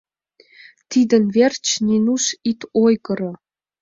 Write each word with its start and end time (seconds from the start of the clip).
Тидын 0.89 1.23
верч, 1.35 1.65
Нинуш, 1.87 2.23
ит 2.49 2.59
ойгыро... 2.83 3.33